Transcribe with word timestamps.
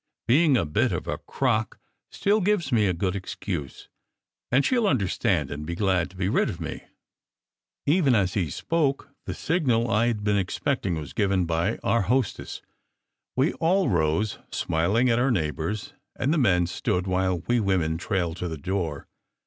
Being 0.27 0.57
a 0.57 0.65
bit 0.65 0.91
of 0.91 1.07
a 1.07 1.19
crock 1.19 1.77
still 2.09 2.41
gives 2.41 2.71
me 2.71 2.87
a 2.87 2.91
good 2.93 3.15
excuse, 3.15 3.87
and 4.51 4.65
she 4.65 4.75
ll 4.79 4.87
understand 4.87 5.51
and 5.51 5.63
be 5.63 5.75
glad 5.75 6.09
to 6.09 6.15
be 6.15 6.27
rid 6.27 6.49
of 6.49 6.59
me." 6.59 6.85
Even 7.85 8.15
as 8.15 8.33
he 8.33 8.49
spoke, 8.49 9.09
the 9.27 9.35
signal 9.35 9.91
I 9.91 10.13
d 10.13 10.21
been 10.23 10.39
expecting 10.39 10.95
was 10.95 11.13
given 11.13 11.45
by 11.45 11.77
our 11.83 12.01
hostess. 12.01 12.63
We 13.35 13.53
all 13.53 13.89
rose, 13.89 14.39
smiling 14.49 15.07
at 15.07 15.19
our 15.19 15.29
neighbours, 15.29 15.93
and 16.15 16.33
the 16.33 16.39
men 16.39 16.65
stood 16.65 17.05
while 17.05 17.41
we 17.45 17.59
women 17.59 17.99
trailed 17.99 18.37
to 18.37 18.47
the 18.47 18.57
door. 18.57 19.07